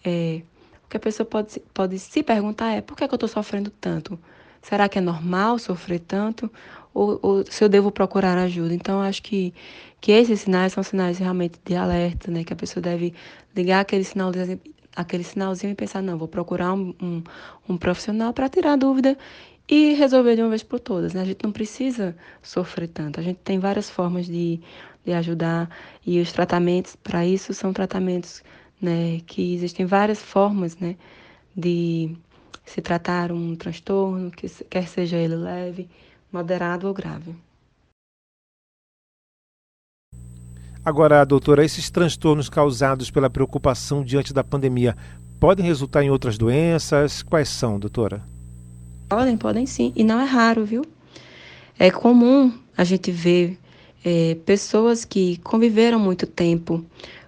[0.04, 0.42] É,
[0.86, 3.28] o que a pessoa pode, pode se perguntar é: por que, é que eu estou
[3.28, 4.18] sofrendo tanto?
[4.62, 6.50] Será que é normal sofrer tanto?
[6.94, 8.72] Ou, ou, se eu devo procurar ajuda?
[8.72, 9.52] Então, acho que,
[10.00, 12.44] que esses sinais são sinais realmente de alerta, né?
[12.44, 13.14] Que a pessoa deve
[13.54, 14.60] ligar aquele sinalzinho,
[14.94, 17.22] aquele sinalzinho e pensar: não, vou procurar um, um,
[17.68, 19.18] um profissional para tirar dúvida
[19.68, 21.14] e resolver de uma vez por todas.
[21.14, 21.22] Né?
[21.22, 23.18] A gente não precisa sofrer tanto.
[23.18, 24.60] A gente tem várias formas de,
[25.04, 25.68] de ajudar
[26.06, 28.42] e os tratamentos para isso são tratamentos
[28.80, 30.96] né, que existem várias formas né,
[31.56, 32.16] de
[32.64, 35.88] se tratar um transtorno, que quer seja ele leve,
[36.32, 37.34] moderado ou grave.
[40.84, 44.96] Agora, doutora, esses transtornos causados pela preocupação diante da pandemia
[45.40, 47.22] podem resultar em outras doenças?
[47.22, 48.22] Quais são, doutora?
[49.08, 49.92] Podem, podem sim.
[49.96, 50.84] E não é raro, viu?
[51.78, 53.58] É comum a gente ver
[54.04, 56.84] é, pessoas que conviveram muito tempo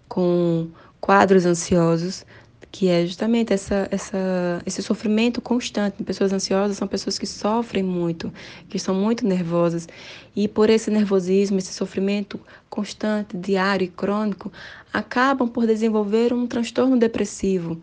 [0.09, 0.69] com
[1.01, 2.25] quadros ansiosos,
[2.71, 6.03] que é justamente essa, essa, esse sofrimento constante.
[6.03, 8.33] Pessoas ansiosas são pessoas que sofrem muito,
[8.69, 9.89] que são muito nervosas.
[10.37, 14.53] E por esse nervosismo, esse sofrimento constante, diário e crônico,
[14.93, 17.81] acabam por desenvolver um transtorno depressivo.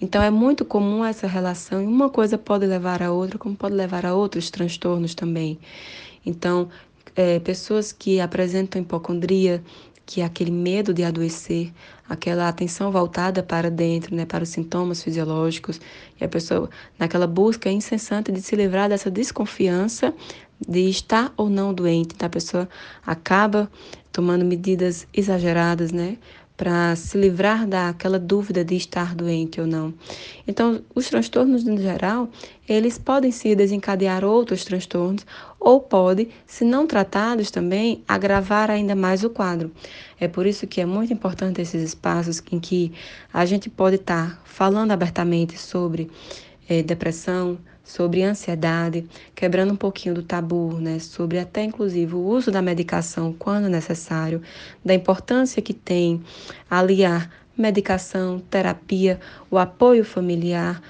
[0.00, 3.74] Então é muito comum essa relação, e uma coisa pode levar a outra, como pode
[3.74, 5.58] levar a outros transtornos também.
[6.24, 6.70] Então,
[7.14, 9.62] é, pessoas que apresentam hipocondria,
[10.06, 11.70] que é aquele medo de adoecer,
[12.10, 15.80] aquela atenção voltada para dentro, né, para os sintomas fisiológicos,
[16.20, 16.68] e a pessoa
[16.98, 20.12] naquela busca incessante de se livrar dessa desconfiança
[20.68, 22.14] de estar ou não doente.
[22.14, 22.68] Então, a pessoa
[23.06, 23.70] acaba
[24.12, 26.18] tomando medidas exageradas, né?
[26.60, 29.94] Para se livrar daquela dúvida de estar doente ou não.
[30.46, 32.28] Então, os transtornos, no geral,
[32.68, 35.24] eles podem se desencadear outros transtornos
[35.58, 39.72] ou pode, se não tratados também, agravar ainda mais o quadro.
[40.20, 42.92] É por isso que é muito importante esses espaços em que
[43.32, 46.10] a gente pode estar falando abertamente sobre
[46.68, 47.56] é, depressão,
[47.90, 53.32] sobre ansiedade, quebrando um pouquinho do tabu, né, sobre até inclusive o uso da medicação
[53.32, 54.40] quando necessário,
[54.84, 56.22] da importância que tem
[56.70, 59.18] aliar medicação, terapia,
[59.50, 60.80] o apoio familiar,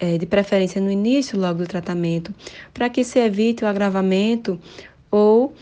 [0.00, 2.34] é, de preferência no início logo do tratamento,
[2.72, 4.58] para que se evite o agravamento
[5.10, 5.52] ou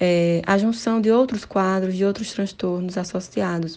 [0.00, 3.76] é, a junção de outros quadros, de outros transtornos associados.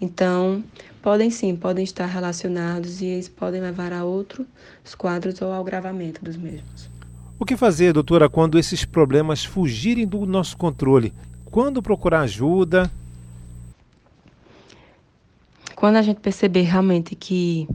[0.00, 0.64] Então,
[1.06, 4.44] podem sim, podem estar relacionados e eles podem levar a outros
[4.98, 6.90] quadros ou ao agravamento dos mesmos.
[7.38, 11.14] O que fazer, doutora, quando esses problemas fugirem do nosso controle?
[11.44, 12.90] Quando procurar ajuda?
[15.76, 17.68] Quando a gente perceber realmente que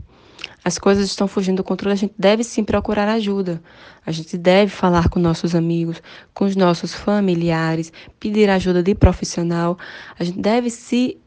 [0.62, 3.62] as coisas estão fugindo do controle, a gente deve sim procurar ajuda.
[4.04, 6.02] A gente deve falar com nossos amigos,
[6.34, 9.78] com os nossos familiares, pedir ajuda de profissional.
[10.18, 11.21] A gente deve se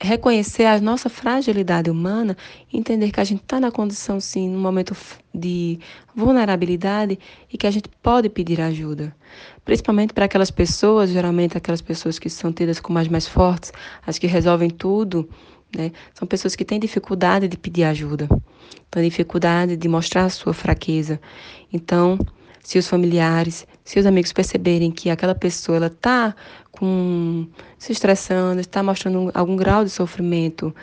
[0.00, 2.36] reconhecer a nossa fragilidade humana,
[2.72, 4.96] entender que a gente está na condição, sim, num momento
[5.34, 5.78] de
[6.14, 7.18] vulnerabilidade
[7.52, 9.14] e que a gente pode pedir ajuda.
[9.64, 13.72] Principalmente para aquelas pessoas, geralmente aquelas pessoas que são tidas como as mais fortes,
[14.06, 15.28] as que resolvem tudo,
[15.76, 15.92] né?
[16.14, 18.28] São pessoas que têm dificuldade de pedir ajuda,
[18.90, 21.20] têm dificuldade de mostrar a sua fraqueza.
[21.72, 22.18] Então,
[22.62, 26.34] se os familiares, se os amigos perceberem que aquela pessoa ela está
[26.78, 30.74] com se estressando, está mostrando algum grau de sofrimento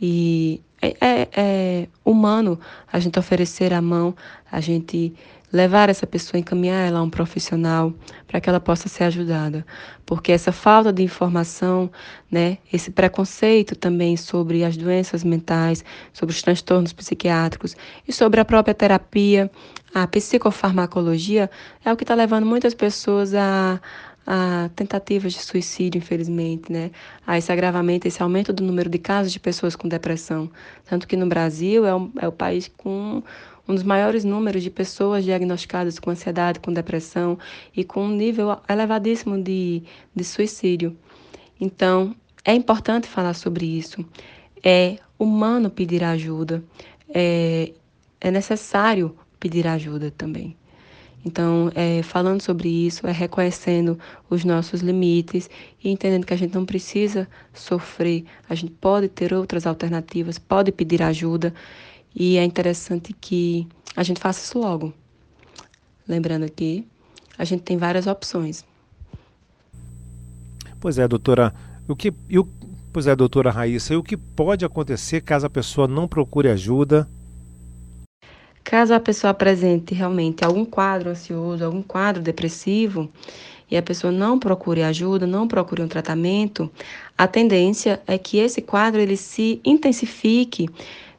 [0.00, 2.58] e é, é, é humano
[2.90, 4.14] a gente oferecer a mão,
[4.50, 5.12] a gente
[5.52, 7.92] levar essa pessoa, encaminhar ela a um profissional
[8.26, 9.66] para que ela possa ser ajudada.
[10.06, 11.90] Porque essa falta de informação,
[12.30, 18.44] né, esse preconceito também sobre as doenças mentais, sobre os transtornos psiquiátricos e sobre a
[18.44, 19.50] própria terapia,
[19.92, 21.50] a psicofarmacologia,
[21.84, 23.80] é o que está levando muitas pessoas a,
[24.32, 26.92] a tentativas de suicídio, infelizmente, né?
[27.26, 30.48] A esse agravamento, esse aumento do número de casos de pessoas com depressão.
[30.88, 33.24] Tanto que no Brasil é, um, é o país com
[33.66, 37.36] um dos maiores números de pessoas diagnosticadas com ansiedade, com depressão
[37.76, 39.82] e com um nível elevadíssimo de,
[40.14, 40.96] de suicídio.
[41.60, 42.14] Então,
[42.44, 44.06] é importante falar sobre isso.
[44.62, 46.62] É humano pedir ajuda.
[47.12, 47.72] É,
[48.20, 50.56] é necessário pedir ajuda também.
[51.24, 55.50] Então, é, falando sobre isso, é reconhecendo os nossos limites
[55.82, 60.72] e entendendo que a gente não precisa sofrer, a gente pode ter outras alternativas, pode
[60.72, 61.52] pedir ajuda
[62.14, 64.94] e é interessante que a gente faça isso logo.
[66.08, 66.86] Lembrando que
[67.36, 68.64] a gente tem várias opções.
[70.80, 71.54] Pois é, doutora.
[71.86, 72.46] O que, o,
[72.92, 77.08] pois é, doutora Raíssa, e o que pode acontecer caso a pessoa não procure ajuda?
[78.70, 83.10] Caso a pessoa apresente realmente algum quadro ansioso, algum quadro depressivo,
[83.68, 86.70] e a pessoa não procure ajuda, não procure um tratamento,
[87.18, 90.68] a tendência é que esse quadro ele se intensifique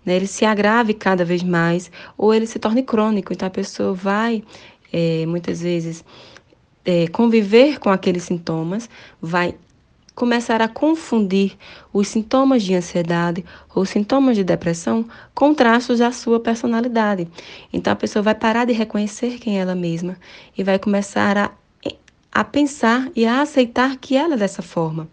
[0.05, 3.33] né, ele se agrave cada vez mais ou ele se torne crônico.
[3.33, 4.41] Então a pessoa vai,
[4.93, 6.05] é, muitas vezes,
[6.85, 8.89] é, conviver com aqueles sintomas,
[9.21, 9.55] vai
[10.15, 11.57] começar a confundir
[11.93, 17.27] os sintomas de ansiedade ou sintomas de depressão com traços da sua personalidade.
[17.71, 20.17] Então a pessoa vai parar de reconhecer quem é ela mesma
[20.57, 21.51] e vai começar a,
[22.31, 25.07] a pensar e a aceitar que ela é dessa forma.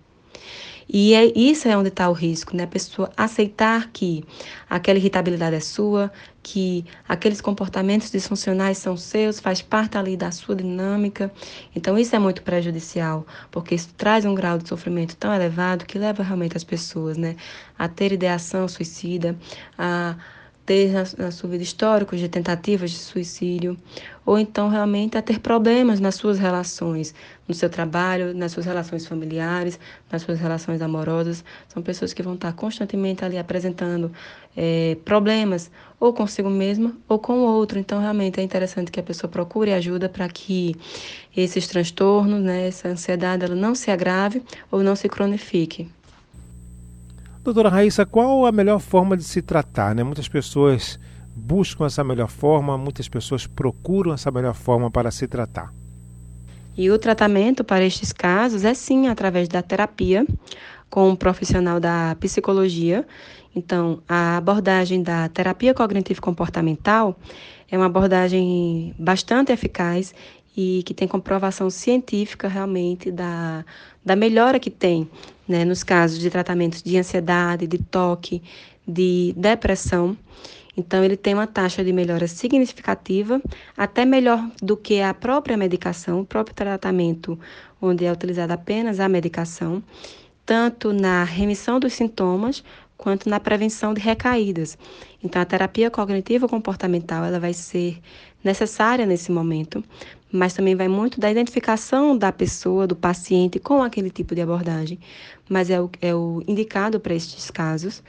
[0.90, 2.64] E é, isso é onde está o risco, né?
[2.64, 4.24] A pessoa aceitar que
[4.70, 6.11] aquela irritabilidade é sua,
[6.50, 11.30] que aqueles comportamentos disfuncionais são seus, faz parte ali da sua dinâmica.
[11.76, 15.98] Então, isso é muito prejudicial, porque isso traz um grau de sofrimento tão elevado que
[15.98, 17.37] leva realmente as pessoas, né,
[17.78, 19.37] a ter ideação suicida,
[19.76, 20.16] a
[20.68, 23.74] ter na, na sua vida históricos de tentativas de suicídio,
[24.26, 27.14] ou então realmente a ter problemas nas suas relações,
[27.48, 29.81] no seu trabalho, nas suas relações familiares,
[30.12, 31.42] nas suas relações amorosas.
[31.68, 34.12] São pessoas que vão estar constantemente ali apresentando
[34.54, 37.78] é, problemas, ou consigo mesma, ou com o outro.
[37.78, 40.76] Então, realmente é interessante que a pessoa procure ajuda para que
[41.34, 45.88] esses transtornos, né, essa ansiedade, ela não se agrave ou não se cronifique.
[47.43, 49.95] Doutora Raíssa, qual a melhor forma de se tratar?
[49.95, 50.03] Né?
[50.03, 50.99] Muitas pessoas
[51.34, 55.72] buscam essa melhor forma, muitas pessoas procuram essa melhor forma para se tratar.
[56.76, 60.26] E o tratamento para estes casos é sim através da terapia
[60.91, 63.07] com um profissional da psicologia.
[63.55, 67.18] Então, a abordagem da terapia cognitivo-comportamental
[67.70, 70.14] é uma abordagem bastante eficaz
[70.57, 73.64] e que tem comprovação científica realmente da,
[74.05, 75.09] da melhora que tem
[75.49, 78.42] né, nos casos de tratamentos de ansiedade, de toque,
[78.86, 80.16] de depressão.
[80.76, 83.42] Então, ele tem uma taxa de melhora significativa,
[83.76, 87.38] até melhor do que a própria medicação, o próprio tratamento,
[87.82, 89.82] onde é utilizada apenas a medicação,
[90.46, 92.62] tanto na remissão dos sintomas
[92.96, 94.78] quanto na prevenção de recaídas.
[95.22, 97.99] Então, a terapia cognitivo comportamental ela vai ser
[98.42, 99.82] necessária nesse momento,
[100.30, 104.99] mas também vai muito da identificação da pessoa, do paciente com aquele tipo de abordagem,
[105.49, 108.03] mas é o, é o indicado para estes casos.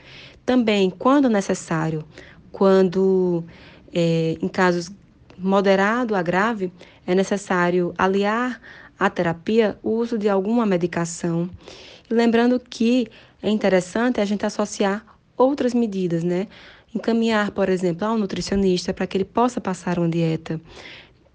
[0.44, 2.04] Também, quando necessário,
[2.52, 3.44] quando
[3.92, 4.90] é, em casos
[5.38, 6.72] moderado a grave,
[7.06, 8.60] é necessário aliar
[8.98, 11.48] à terapia o uso de alguma medicação.
[12.08, 13.08] Lembrando que
[13.42, 15.04] é interessante a gente associar
[15.36, 16.46] outras medidas, né?
[16.94, 20.60] Encaminhar, por exemplo, ao nutricionista para que ele possa passar uma dieta.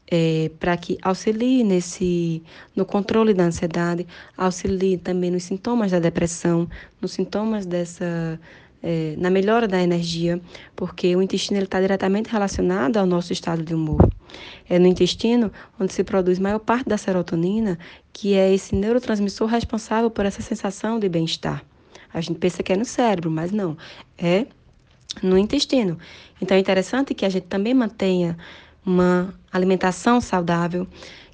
[0.07, 2.43] É, para que auxilie nesse
[2.75, 4.05] no controle da ansiedade,
[4.37, 6.69] auxilie também nos sintomas da depressão,
[7.01, 8.39] nos sintomas dessa
[8.85, 10.39] é, na melhora da energia,
[10.75, 14.07] porque o intestino está diretamente relacionado ao nosso estado de humor.
[14.69, 17.79] É no intestino onde se produz maior parte da serotonina,
[18.13, 21.65] que é esse neurotransmissor responsável por essa sensação de bem-estar.
[22.13, 23.75] A gente pensa que é no cérebro, mas não,
[24.19, 24.45] é
[25.23, 25.97] no intestino.
[26.39, 28.37] Então é interessante que a gente também mantenha
[28.85, 30.87] uma alimentação saudável,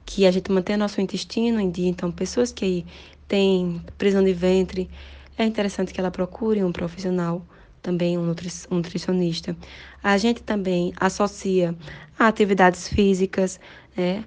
[0.06, 1.90] que a gente mantenha nosso intestino em dia.
[1.90, 2.86] Então, pessoas que
[3.28, 4.90] têm prisão de ventre,
[5.38, 7.46] é interessante que ela procure um profissional,
[7.82, 9.56] também um, nutri nutricionista.
[10.04, 11.76] A gente também associa
[12.18, 13.60] a atividades físicas,
[13.96, 14.24] né?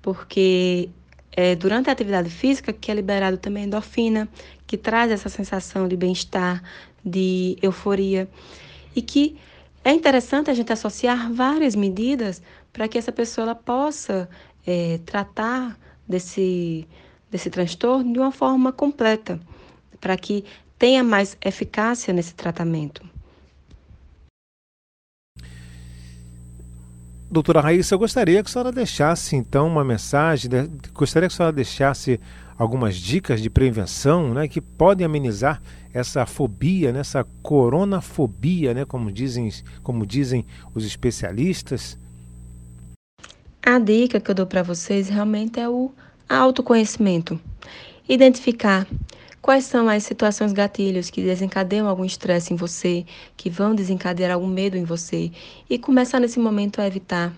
[0.00, 0.88] Porque
[1.32, 4.28] é durante a atividade física que é liberado também endorfina,
[4.66, 6.62] que traz essa sensação de bem-estar,
[7.04, 8.28] de euforia,
[8.94, 9.36] e que
[9.84, 12.40] é interessante a gente associar várias medidas
[12.74, 14.28] para que essa pessoa ela possa
[14.66, 16.86] é, tratar desse,
[17.30, 19.40] desse transtorno de uma forma completa
[20.00, 20.44] para que
[20.76, 23.02] tenha mais eficácia nesse tratamento.
[27.30, 30.50] Doutora Raíssa, eu gostaria que a senhora deixasse então uma mensagem,
[30.92, 32.20] gostaria que a senhora deixasse
[32.58, 35.60] algumas dicas de prevenção né, que podem amenizar
[35.92, 39.50] essa fobia, né, essa coronafobia, né, como, dizem,
[39.82, 40.44] como dizem
[40.74, 41.98] os especialistas.
[43.66, 45.90] A dica que eu dou para vocês realmente é o
[46.28, 47.40] autoconhecimento.
[48.06, 48.86] Identificar
[49.44, 53.04] Quais são as situações gatilhos que desencadeiam algum estresse em você,
[53.36, 55.30] que vão desencadear algum medo em você
[55.68, 57.30] e começar nesse momento a evitar.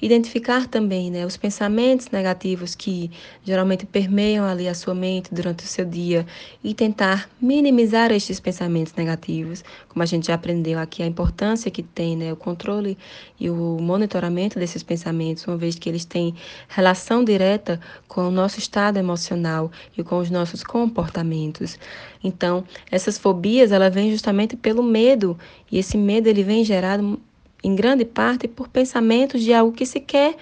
[0.00, 3.10] Identificar também né, os pensamentos negativos que
[3.42, 6.24] geralmente permeiam ali a sua mente durante o seu dia
[6.62, 11.82] e tentar minimizar estes pensamentos negativos, como a gente já aprendeu aqui a importância que
[11.82, 12.96] tem né, o controle
[13.40, 16.32] e o monitoramento desses pensamentos, uma vez que eles têm
[16.68, 21.76] relação direta com o nosso estado emocional e com os nossos comportamentos.
[22.22, 25.36] Então, essas fobias, ela vem justamente pelo medo,
[25.70, 27.20] e esse medo ele vem gerado
[27.62, 30.36] em grande parte por pensamentos de algo que sequer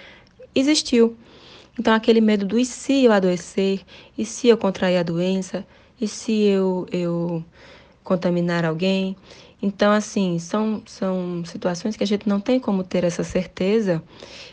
[0.54, 1.16] existiu.
[1.78, 3.80] Então, aquele medo do e se eu adoecer,
[4.16, 5.66] e se eu contrair a doença,
[6.00, 7.44] e se eu, eu
[8.02, 9.16] contaminar alguém.
[9.60, 14.02] Então, assim, são, são situações que a gente não tem como ter essa certeza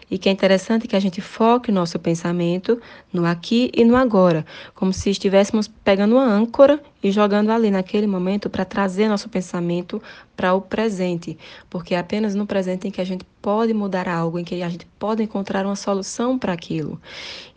[0.10, 2.80] e que é interessante que a gente foque o nosso pensamento
[3.12, 8.08] no aqui e no agora, como se estivéssemos pegando uma âncora e jogando ali naquele
[8.08, 10.01] momento para trazer nosso pensamento
[10.38, 11.38] para o presente,
[11.70, 14.70] porque é apenas no presente em que a gente pode mudar algo, em que a
[14.70, 16.99] gente pode encontrar uma solução para aquilo.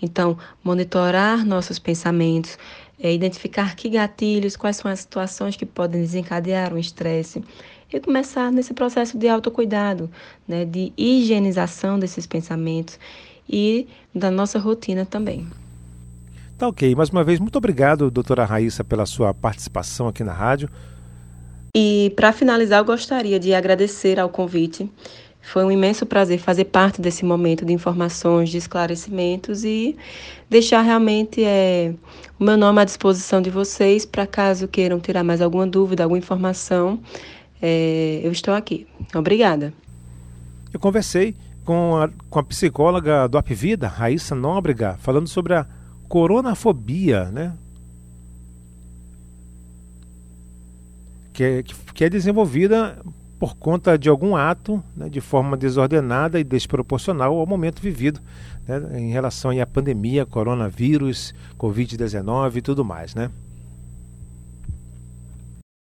[0.03, 2.59] Então, monitorar nossos pensamentos,
[2.99, 7.43] é, identificar que gatilhos, quais são as situações que podem desencadear um estresse
[7.93, 10.11] e começar nesse processo de autocuidado,
[10.47, 12.99] né, de higienização desses pensamentos
[13.49, 15.47] e da nossa rotina também.
[16.59, 16.95] Tá ok.
[16.95, 20.71] Mais uma vez, muito obrigado, doutora Raíssa, pela sua participação aqui na rádio.
[21.75, 24.91] E para finalizar, eu gostaria de agradecer ao convite
[25.47, 29.97] foi um imenso prazer fazer parte desse momento de informações, de esclarecimentos e
[30.51, 31.95] deixar realmente é,
[32.39, 36.19] o meu nome à disposição de vocês para caso queiram tirar mais alguma dúvida, alguma
[36.19, 37.01] informação.
[37.63, 38.89] É, eu estou aqui.
[39.15, 39.73] Obrigada.
[40.75, 45.65] Eu conversei com a, com a psicóloga do Apvida, Raíssa Nóbrega, falando sobre a
[46.09, 47.53] coronafobia, né?
[51.33, 52.99] Que é, que é desenvolvida
[53.39, 58.21] por conta de algum ato né, de forma desordenada e desproporcional ao momento vivido
[58.67, 63.15] né, em relação à pandemia, coronavírus, Covid-19 e tudo mais.
[63.15, 63.31] Né?